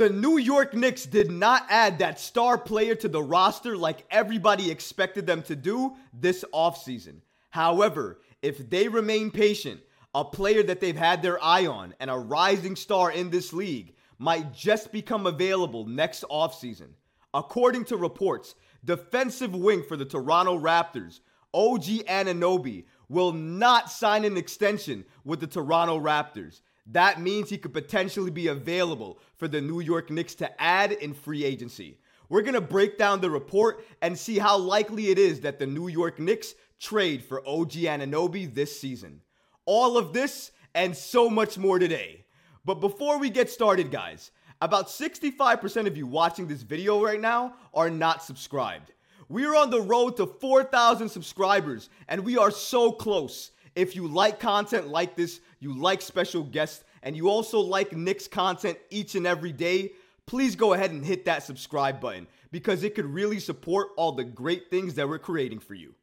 [0.00, 4.70] The New York Knicks did not add that star player to the roster like everybody
[4.70, 7.16] expected them to do this offseason.
[7.50, 9.82] However, if they remain patient,
[10.14, 13.94] a player that they've had their eye on and a rising star in this league
[14.18, 16.92] might just become available next offseason.
[17.34, 21.20] According to reports, defensive wing for the Toronto Raptors,
[21.52, 26.62] OG Anunoby, will not sign an extension with the Toronto Raptors.
[26.86, 31.14] That means he could potentially be available for the New York Knicks to add in
[31.14, 31.98] free agency.
[32.28, 35.66] We're going to break down the report and see how likely it is that the
[35.66, 39.20] New York Knicks trade for OG Anunoby this season.
[39.66, 42.24] All of this and so much more today.
[42.64, 47.54] But before we get started, guys, about 65% of you watching this video right now
[47.74, 48.92] are not subscribed.
[49.28, 53.52] We are on the road to 4,000 subscribers, and we are so close.
[53.74, 58.26] If you like content like this, you like special guests, and you also like Knicks
[58.26, 59.92] content each and every day,
[60.26, 64.24] please go ahead and hit that subscribe button because it could really support all the
[64.24, 65.94] great things that we're creating for you.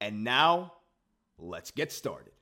[0.00, 0.74] And now,
[1.38, 2.32] let's get started.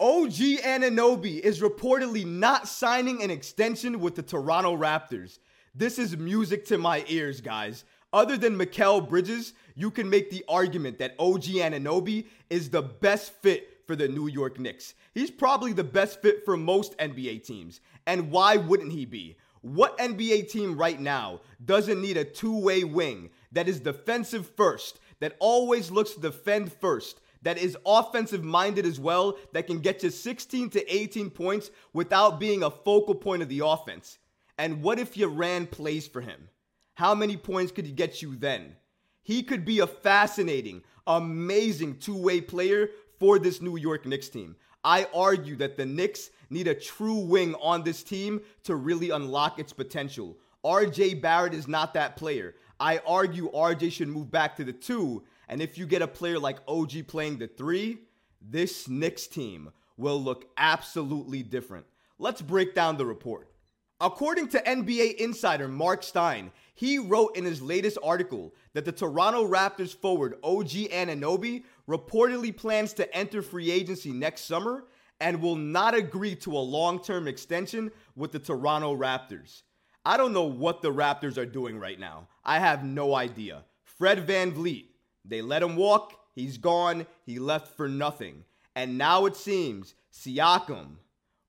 [0.00, 5.38] OG Anunoby is reportedly not signing an extension with the Toronto Raptors.
[5.74, 7.84] This is music to my ears, guys.
[8.12, 13.32] Other than Mikal Bridges, you can make the argument that OG Anunoby is the best
[13.42, 14.94] fit for the New York Knicks.
[15.14, 17.80] He's probably the best fit for most NBA teams.
[18.06, 19.38] And why wouldn't he be?
[19.62, 25.00] What NBA team right now doesn't need a two way wing that is defensive first,
[25.20, 30.02] that always looks to defend first, that is offensive minded as well, that can get
[30.02, 34.18] you 16 to 18 points without being a focal point of the offense?
[34.58, 36.50] And what if you ran plays for him?
[36.94, 38.76] How many points could he get you then?
[39.22, 44.56] He could be a fascinating, amazing two way player for this New York Knicks team.
[44.84, 49.58] I argue that the Knicks need a true wing on this team to really unlock
[49.58, 50.36] its potential.
[50.64, 52.54] RJ Barrett is not that player.
[52.80, 55.24] I argue RJ should move back to the two.
[55.48, 57.98] And if you get a player like OG playing the three,
[58.40, 61.86] this Knicks team will look absolutely different.
[62.18, 63.50] Let's break down the report.
[64.00, 69.44] According to NBA insider Mark Stein, he wrote in his latest article that the Toronto
[69.44, 74.84] Raptors forward OG Anunoby reportedly plans to enter free agency next summer
[75.18, 79.62] and will not agree to a long term extension with the Toronto Raptors.
[80.04, 82.28] I don't know what the Raptors are doing right now.
[82.44, 83.64] I have no idea.
[83.82, 84.86] Fred Van VanVleet,
[85.24, 88.44] they let him walk, he's gone, he left for nothing.
[88.76, 90.98] And now it seems Siakam,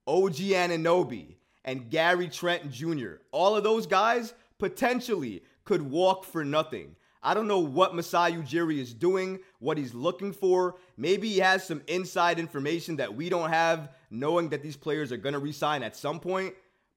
[0.08, 6.96] OG Anunoby, and Gary Trent Jr., all of those guys potentially could walk for nothing.
[7.22, 10.76] I don't know what Masai Ujiri is doing, what he's looking for.
[10.96, 15.18] Maybe he has some inside information that we don't have, knowing that these players are
[15.18, 16.54] going to resign at some point.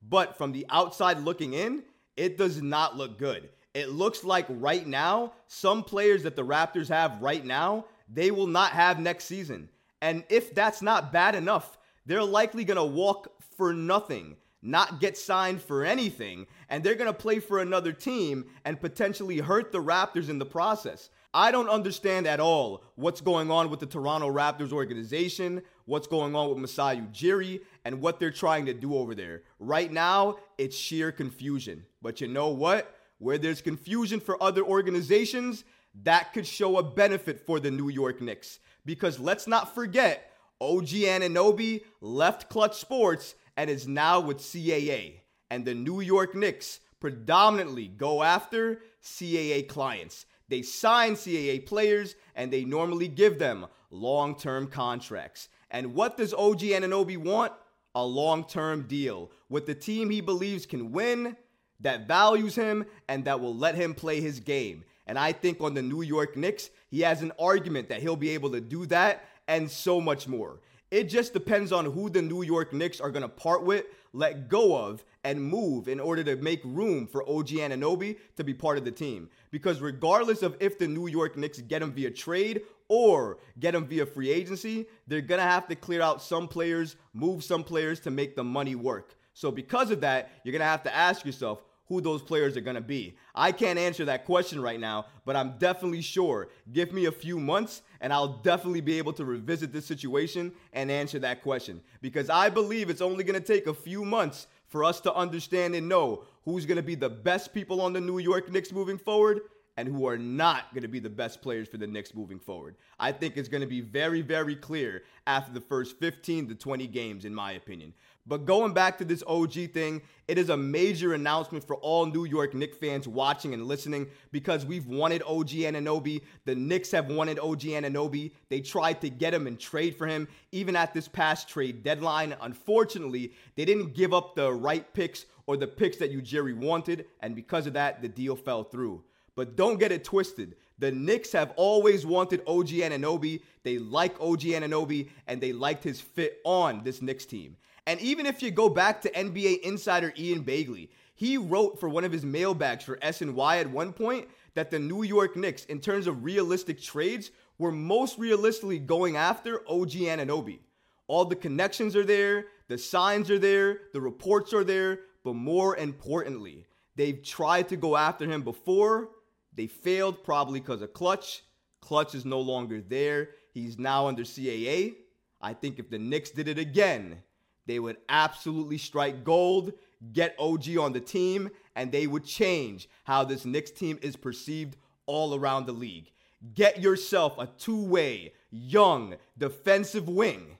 [0.07, 1.84] But from the outside looking in,
[2.16, 3.50] it does not look good.
[3.74, 8.47] It looks like right now, some players that the Raptors have right now, they will
[8.47, 9.68] not have next season.
[10.01, 15.18] And if that's not bad enough, they're likely going to walk for nothing not get
[15.18, 19.84] signed for anything, and they're going to play for another team and potentially hurt the
[19.84, 21.09] Raptors in the process.
[21.34, 26.35] I don't understand at all what's going on with the Toronto Raptors organization, what's going
[26.35, 29.44] on with Masai Ujiri, and what they're trying to do over there.
[29.59, 31.85] Right now, it's sheer confusion.
[32.01, 32.95] But you know what?
[33.18, 35.66] Where there's confusion for other organizations,
[36.03, 38.59] that could show a benefit for the New York Knicks.
[38.85, 40.31] Because let's not forget,
[40.62, 45.19] OG Anunoby left Clutch Sports and is now with CAA.
[45.49, 50.25] And the New York Knicks predominantly go after CAA clients.
[50.49, 55.49] They sign CAA players and they normally give them long term contracts.
[55.71, 57.53] And what does OG Anunoby want?
[57.95, 61.37] A long term deal with the team he believes can win,
[61.79, 64.83] that values him, and that will let him play his game.
[65.05, 68.29] And I think on the New York Knicks, he has an argument that he'll be
[68.29, 70.59] able to do that and so much more.
[70.93, 74.47] It just depends on who the New York Knicks are going to part with, let
[74.47, 78.77] go of, and move in order to make room for OG Anunoby to be part
[78.77, 79.27] of the team.
[79.50, 83.88] Because regardless of if the New York Knicks get him via trade or get him
[83.88, 88.00] via free agency, they're going to have to clear out some players, move some players
[88.01, 89.15] to make the money work.
[89.33, 92.62] So because of that, you're going to have to ask yourself, who those players are
[92.62, 93.15] going to be.
[93.35, 96.50] I can't answer that question right now, but I'm definitely sure.
[96.71, 100.89] Give me a few months and I'll definitely be able to revisit this situation and
[100.89, 104.83] answer that question because I believe it's only going to take a few months for
[104.83, 108.19] us to understand and know who's going to be the best people on the New
[108.19, 109.41] York Knicks moving forward
[109.77, 112.75] and who are not going to be the best players for the Knicks moving forward.
[113.00, 116.88] I think it's going to be very, very clear after the first 15 to 20
[116.88, 117.94] games, in my opinion.
[118.25, 122.23] But going back to this OG thing, it is a major announcement for all New
[122.23, 126.21] York Knicks fans watching and listening because we've wanted OG Anunoby.
[126.45, 128.31] The Knicks have wanted OG Anunoby.
[128.47, 132.33] They tried to get him and trade for him, even at this past trade deadline.
[132.39, 137.35] Unfortunately, they didn't give up the right picks or the picks that Ujiri wanted, and
[137.35, 139.03] because of that, the deal fell through.
[139.35, 140.55] But don't get it twisted.
[140.79, 143.41] The Knicks have always wanted OG Anunoby.
[143.63, 147.57] They like OG Anunoby, and they liked his fit on this Knicks team.
[147.85, 152.03] And even if you go back to NBA insider Ian Begley, he wrote for one
[152.03, 156.07] of his mailbags for SNY at one point that the New York Knicks, in terms
[156.07, 160.59] of realistic trades, were most realistically going after OG Anunoby.
[161.07, 165.75] All the connections are there, the signs are there, the reports are there, but more
[165.75, 166.65] importantly,
[166.95, 169.09] they've tried to go after him before
[169.55, 171.44] they failed probably because of Clutch.
[171.81, 173.29] Clutch is no longer there.
[173.53, 174.95] He's now under CAA.
[175.41, 177.21] I think if the Knicks did it again,
[177.65, 179.73] they would absolutely strike gold,
[180.11, 184.77] get OG on the team, and they would change how this Knicks team is perceived
[185.05, 186.11] all around the league.
[186.53, 190.57] Get yourself a two way, young, defensive wing,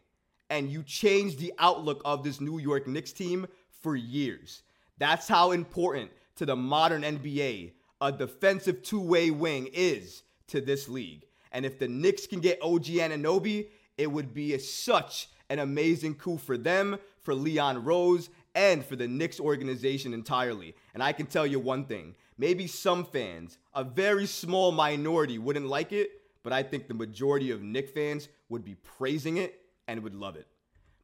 [0.50, 3.48] and you change the outlook of this New York Knicks team
[3.82, 4.64] for years.
[4.98, 7.74] That's how important to the modern NBA
[8.04, 11.26] a defensive two way wing is to this league.
[11.54, 13.68] And if the Knicks can get OG Anunoby,
[13.98, 18.98] it would be a, such an amazing coup for them, for Leon Rose, and for
[18.98, 20.76] the Knicks organization entirely.
[20.94, 25.68] And I can tell you one thing maybe some fans, a very small minority, wouldn't
[25.68, 26.10] like it,
[26.44, 30.36] but I think the majority of Knicks fans would be praising it and would love
[30.36, 30.48] it.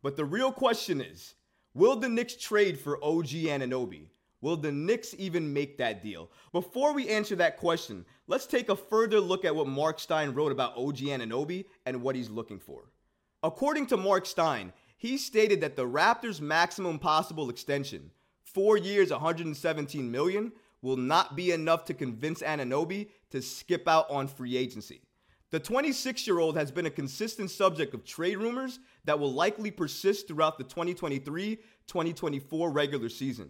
[0.01, 1.35] But the real question is
[1.73, 4.07] will the Knicks trade for OG Anunoby?
[4.41, 6.29] Will the Knicks even make that deal?
[6.51, 10.51] Before we answer that question, let's take a further look at what Mark Stein wrote
[10.51, 12.85] about OG Anunoby and what he's looking for.
[13.43, 18.11] According to Mark Stein, he stated that the Raptors' maximum possible extension,
[18.43, 20.51] 4 years, 117 million,
[20.81, 25.01] will not be enough to convince Anunoby to skip out on free agency.
[25.51, 29.71] The 26 year old has been a consistent subject of trade rumors that will likely
[29.71, 31.57] persist throughout the 2023
[31.87, 33.49] 2024 regular season.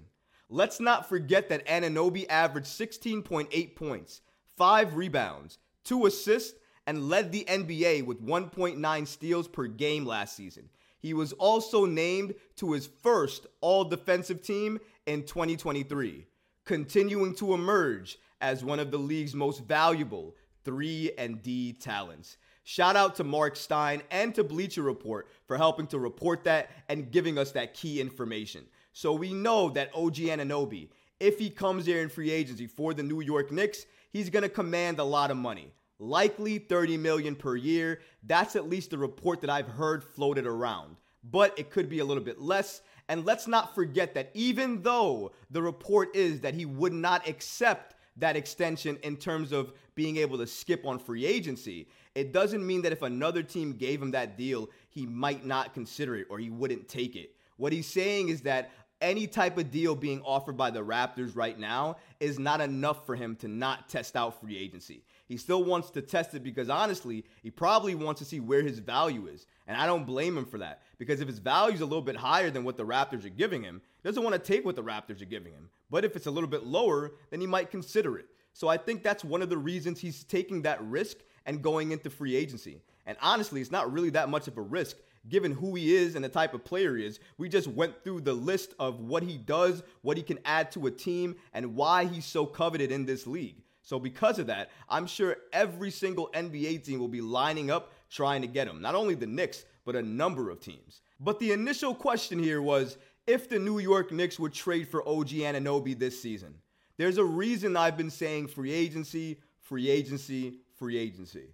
[0.49, 4.21] Let's not forget that Anunoby averaged 16.8 points,
[4.57, 6.57] 5 rebounds, 2 assists,
[6.87, 10.69] and led the NBA with 1.9 steals per game last season.
[10.97, 16.25] He was also named to his first all defensive team in 2023,
[16.65, 20.35] continuing to emerge as one of the league's most valuable
[20.65, 22.37] 3 and D talents.
[22.63, 27.11] Shout out to Mark Stein and to Bleacher Report for helping to report that and
[27.11, 28.65] giving us that key information.
[28.93, 30.89] So we know that OG Anunoby,
[31.19, 34.49] if he comes here in free agency for the New York Knicks, he's going to
[34.49, 35.73] command a lot of money.
[35.99, 37.99] Likely 30 million per year.
[38.23, 40.95] That's at least the report that I've heard floated around.
[41.23, 42.81] But it could be a little bit less.
[43.09, 47.95] And let's not forget that even though the report is that he would not accept
[48.17, 52.81] that extension in terms of being able to skip on free agency, it doesn't mean
[52.83, 56.49] that if another team gave him that deal, he might not consider it or he
[56.49, 57.35] wouldn't take it.
[57.57, 58.71] What he's saying is that
[59.01, 63.15] any type of deal being offered by the Raptors right now is not enough for
[63.15, 65.03] him to not test out free agency.
[65.27, 68.79] He still wants to test it because honestly, he probably wants to see where his
[68.79, 69.45] value is.
[69.67, 72.15] And I don't blame him for that because if his value is a little bit
[72.15, 74.83] higher than what the Raptors are giving him, he doesn't want to take what the
[74.83, 75.69] Raptors are giving him.
[75.89, 78.25] But if it's a little bit lower, then he might consider it.
[78.53, 82.09] So I think that's one of the reasons he's taking that risk and going into
[82.09, 82.81] free agency.
[83.05, 84.97] And honestly, it's not really that much of a risk
[85.29, 87.19] given who he is and the type of player he is.
[87.37, 90.87] We just went through the list of what he does, what he can add to
[90.87, 93.63] a team, and why he's so coveted in this league.
[93.81, 98.41] So, because of that, I'm sure every single NBA team will be lining up trying
[98.41, 98.81] to get him.
[98.81, 101.01] Not only the Knicks, but a number of teams.
[101.19, 105.29] But the initial question here was if the New York Knicks would trade for OG
[105.29, 106.55] Anunoby this season.
[106.97, 111.53] There's a reason I've been saying free agency, free agency, free agency.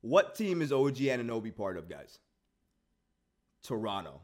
[0.00, 2.18] What team is OG Anunoby part of, guys?
[3.66, 4.20] Toronto.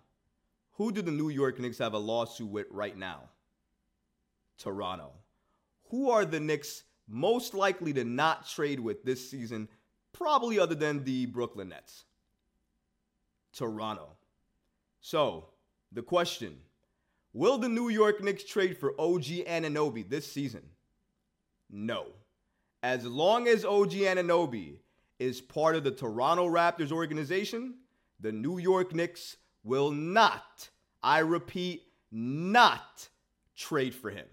[0.76, 3.22] Who do the New York Knicks have a lawsuit with right now?
[4.58, 5.10] Toronto.
[5.90, 9.68] Who are the Knicks most likely to not trade with this season,
[10.12, 12.04] probably other than the Brooklyn Nets?
[13.52, 14.08] Toronto.
[15.00, 15.48] So,
[15.90, 16.56] the question
[17.34, 20.62] Will the New York Knicks trade for OG Anunoby this season?
[21.70, 22.06] No.
[22.82, 24.76] As long as OG Anunoby
[25.18, 27.74] is part of the Toronto Raptors organization,
[28.22, 30.70] the New York Knicks will not,
[31.02, 33.08] I repeat, not
[33.56, 34.26] trade for him.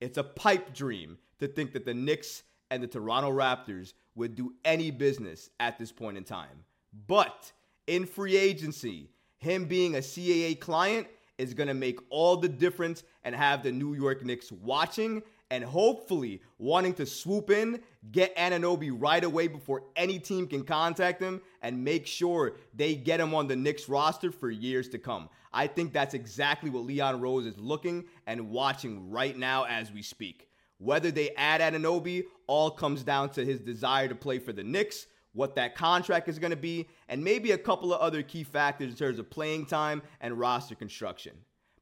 [0.00, 4.54] It's a pipe dream to think that the Knicks and the Toronto Raptors would do
[4.64, 6.64] any business at this point in time.
[7.06, 7.52] But
[7.86, 13.02] in free agency, him being a CAA client is going to make all the difference
[13.24, 15.22] and have the New York Knicks watching
[15.54, 17.80] and hopefully wanting to swoop in,
[18.10, 23.20] get Anunoby right away before any team can contact him, and make sure they get
[23.20, 25.28] him on the Knicks roster for years to come.
[25.52, 30.02] I think that's exactly what Leon Rose is looking and watching right now as we
[30.02, 30.48] speak.
[30.78, 35.06] Whether they add Anunoby all comes down to his desire to play for the Knicks,
[35.34, 38.90] what that contract is going to be, and maybe a couple of other key factors
[38.90, 41.32] in terms of playing time and roster construction.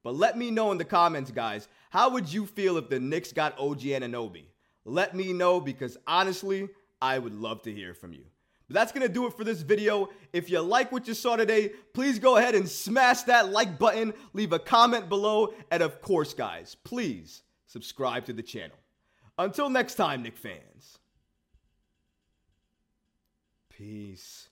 [0.03, 3.33] But let me know in the comments, guys, how would you feel if the Knicks
[3.33, 4.45] got OG Anunoby?
[4.85, 6.69] Let me know because honestly,
[7.01, 8.25] I would love to hear from you.
[8.69, 10.09] But that's going to do it for this video.
[10.33, 14.13] If you like what you saw today, please go ahead and smash that like button,
[14.33, 18.77] leave a comment below, and of course, guys, please subscribe to the channel.
[19.39, 20.99] Until next time, Knick fans.
[23.69, 24.49] Peace.